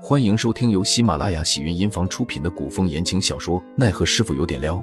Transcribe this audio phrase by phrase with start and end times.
[0.00, 4.76] 欢迎收听由喜马拉雅喜云音房出品的古风言情小说《奈何师傅有点撩》，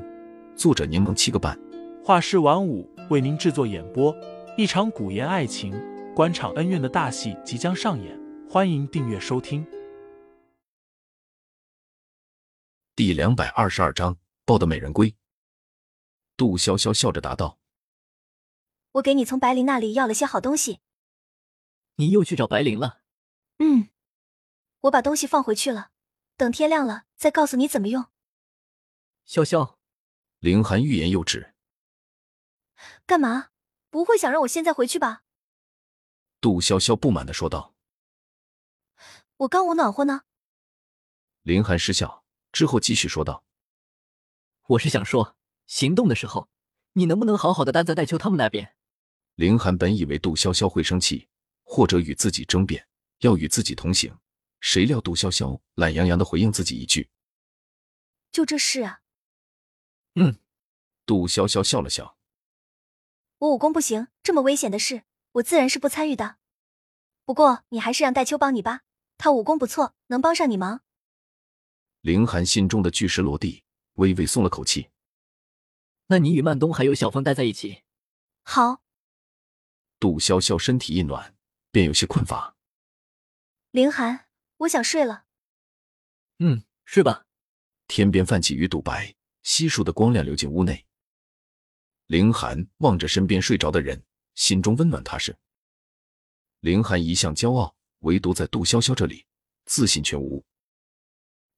[0.57, 1.57] 作者柠檬七个半，
[2.03, 4.13] 画师晚舞为您制作演播。
[4.57, 5.73] 一场古言爱情、
[6.13, 9.65] 官场恩怨的大戏即将上演，欢迎订阅收听。
[12.93, 15.15] 第两百二十二章，抱得美人归。
[16.35, 17.57] 杜潇潇笑着答道
[18.93, 20.79] ：“我给你从白灵那里要了些好东西。
[21.95, 22.99] 你又去找白灵了？
[23.59, 23.87] 嗯。”
[24.85, 25.91] 我把东西放回去了，
[26.37, 28.05] 等天亮了再告诉你怎么用。
[29.27, 29.77] 潇潇，
[30.39, 31.55] 凌寒欲言又止。
[33.05, 33.49] 干嘛？
[33.89, 35.23] 不会想让我现在回去吧？
[36.39, 37.73] 杜潇潇不满的说道。
[39.37, 40.21] 我刚捂暖和呢。
[41.41, 43.43] 凌寒失笑之后继续说道
[44.67, 46.49] ：“我是想说，行动的时候，
[46.93, 48.75] 你能不能好好的待在戴秋他们那边？”
[49.35, 51.27] 凌寒本以为杜潇潇会生气，
[51.63, 52.87] 或者与自己争辩，
[53.19, 54.15] 要与自己同行。
[54.59, 57.09] 谁料杜潇潇懒洋洋的回应自己一句
[58.31, 59.01] ：“就这事啊。”
[60.15, 60.39] 嗯，
[61.05, 62.17] 杜潇潇笑了笑
[63.39, 66.37] ：“我武功不行，这么危险的事，我自然是不参与的。
[67.25, 68.81] 不过你还是让戴秋帮你吧，
[69.17, 70.81] 他武功不错，能帮上你忙。”
[72.01, 73.63] 凌寒心中的巨石落地，
[73.93, 74.89] 微微松了口气。
[76.07, 77.83] 那你与曼东还有小凤待在一起。
[78.43, 78.83] 好。
[79.99, 81.35] 杜潇潇身体一暖，
[81.71, 82.55] 便有些困乏。
[83.71, 84.24] 凌寒。
[84.57, 85.25] 我想睡了。
[86.39, 87.25] 嗯，睡吧。
[87.87, 90.85] 天边泛起鱼肚白，稀疏的光亮流进屋内。
[92.07, 95.37] 凌寒望着身边睡着的人，心中温暖踏实。
[96.61, 99.25] 凌寒一向骄傲，唯独在杜潇潇这里
[99.65, 100.43] 自信全无。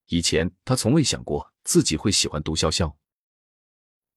[0.07, 2.93] 以前他从未想过自己会喜欢杜潇潇。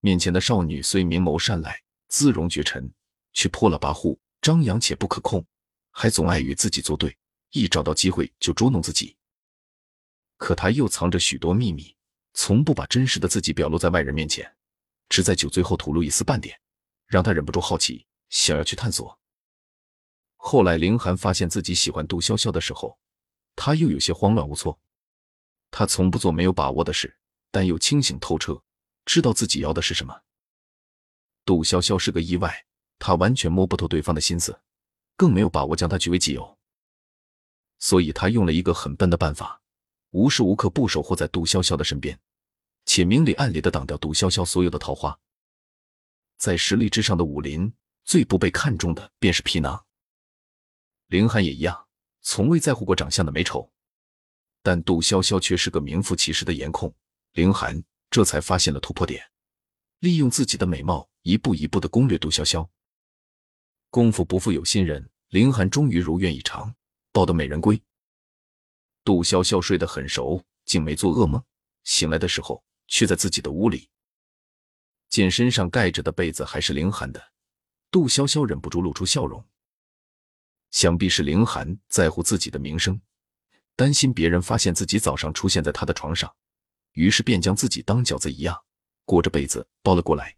[0.00, 2.92] 面前的少女虽明眸善睐、姿容绝尘，
[3.32, 5.44] 却破了跋扈、张扬且不可控，
[5.90, 7.16] 还总爱与自己作对。
[7.50, 9.16] 一找到机会就捉弄自己，
[10.36, 11.96] 可他又藏着许多秘密，
[12.34, 14.56] 从不把真实的自己表露在外人面前，
[15.08, 16.60] 只在酒醉后吐露一丝半点，
[17.06, 19.18] 让他忍不住好奇，想要去探索。
[20.36, 22.98] 后来凌寒发现自己喜欢杜潇潇的时候，
[23.56, 24.80] 他又有些慌乱无措。
[25.72, 27.18] 他从不做没有把握的事，
[27.50, 28.62] 但又清醒透彻，
[29.04, 30.22] 知道自己要的是什么。
[31.44, 32.64] 杜潇潇是个意外，
[32.98, 34.60] 他完全摸不透对方的心思，
[35.16, 36.59] 更没有把握将她据为己有。
[37.80, 39.60] 所以他用了一个很笨的办法，
[40.10, 42.16] 无时无刻不守护在杜潇潇的身边，
[42.84, 45.18] 且明里暗里的挡掉杜潇潇所有的桃花。
[46.36, 47.72] 在实力之上的武林，
[48.04, 49.84] 最不被看重的便是皮囊。
[51.08, 51.88] 凌寒也一样，
[52.20, 53.72] 从未在乎过长相的美丑，
[54.62, 56.94] 但杜潇潇却是个名副其实的颜控。
[57.32, 59.24] 凌寒这才发现了突破点，
[60.00, 62.68] 利用自己的美貌，一步一步的攻略杜潇潇。
[63.88, 66.74] 功夫不负有心人，凌寒终于如愿以偿。
[67.12, 67.82] 抱得美人归，
[69.04, 71.42] 杜潇潇睡得很熟，竟没做噩梦。
[71.82, 73.88] 醒来的时候，却在自己的屋里，
[75.08, 77.32] 见身上盖着的被子还是凌寒的，
[77.90, 79.44] 杜潇潇忍不住露出笑容。
[80.70, 83.00] 想必是凌寒在乎自己的名声，
[83.74, 86.32] 担心别人发现自己早上出现在他的床上，
[86.92, 88.62] 于是便将自己当饺子一样
[89.04, 90.36] 裹着被子包了过来。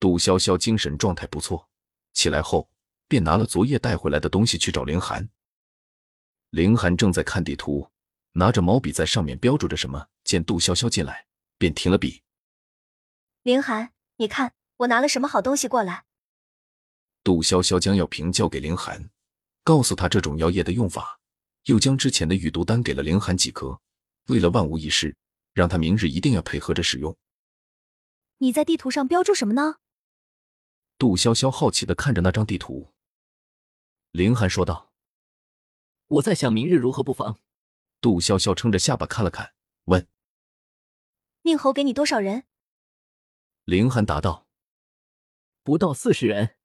[0.00, 1.68] 杜潇潇精神状态不错，
[2.14, 2.70] 起来后
[3.06, 5.28] 便拿了昨夜带回来的东西去找凌寒。
[6.52, 7.88] 凌寒正在看地图，
[8.32, 10.08] 拿着毛笔在上面标注着什么。
[10.22, 11.26] 见杜潇潇进来，
[11.56, 12.22] 便停了笔。
[13.42, 16.04] 凌寒，你看我拿了什么好东西过来？
[17.24, 19.08] 杜潇潇将药瓶交给凌寒，
[19.64, 21.18] 告诉他这种药液的用法，
[21.64, 23.80] 又将之前的雨毒丹给了凌寒几颗。
[24.26, 25.16] 为了万无一失，
[25.54, 27.16] 让他明日一定要配合着使用。
[28.38, 29.76] 你在地图上标注什么呢？
[30.98, 32.92] 杜潇潇好奇的看着那张地图。
[34.10, 34.91] 凌寒说道。
[36.12, 37.38] 我在想明日如何布防。
[38.02, 40.06] 杜潇潇撑着下巴看了看，问
[41.42, 42.44] ：“宁侯给你多少人？”
[43.64, 44.46] 凌寒答道
[45.62, 46.56] ：“不到四十人。”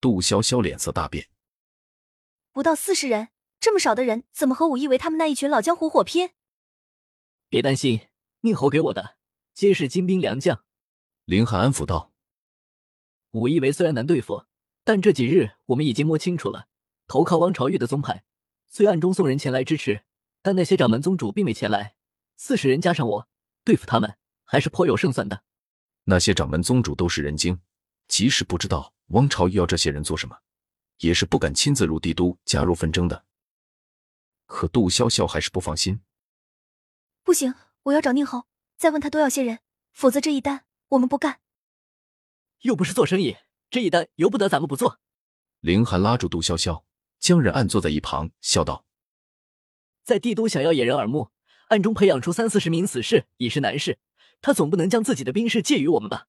[0.00, 1.30] 杜潇潇脸色大变
[2.52, 3.28] ：“不到四十人，
[3.60, 6.32] 这么少的人，怎么和武义为他们那一群老江湖火拼？”
[7.48, 8.08] 别担心，
[8.40, 9.16] 宁侯给我的
[9.54, 10.64] 皆是精兵良将。”
[11.24, 12.12] 凌寒安抚道
[13.30, 14.44] ：“武义为虽然难对付，
[14.84, 16.68] 但这几日我们已经摸清楚了，
[17.06, 18.24] 投靠汪朝玉的宗派。”
[18.74, 20.02] 虽暗中送人前来支持，
[20.40, 21.94] 但那些掌门宗主并未前来。
[22.38, 23.28] 四十人加上我，
[23.64, 25.44] 对付他们还是颇有胜算的。
[26.04, 27.60] 那些掌门宗主都是人精，
[28.08, 30.38] 即使不知道汪朝玉要这些人做什么，
[31.00, 33.26] 也是不敢亲自入帝都加入纷争的。
[34.46, 36.00] 可杜潇潇还是不放心。
[37.22, 38.46] 不行，我要找宁侯，
[38.78, 39.58] 再问他多要些人，
[39.92, 41.40] 否则这一单我们不干。
[42.62, 43.36] 又不是做生意，
[43.68, 44.98] 这一单由不得咱们不做。
[45.60, 46.84] 凌寒拉住杜潇潇。
[47.22, 48.84] 将人按坐在一旁，笑道
[50.02, 51.28] ：“在帝都想要掩人耳目，
[51.68, 54.00] 暗中培养出三四十名死士已是难事。
[54.40, 56.26] 他总不能将自己的兵士借于我们吧？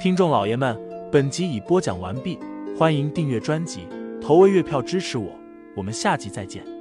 [0.00, 0.80] 听众老爷们，
[1.10, 2.38] 本集已播讲完毕，
[2.78, 3.88] 欢迎订阅专辑，
[4.22, 5.36] 投喂月票支持我，
[5.76, 6.73] 我们下集再见。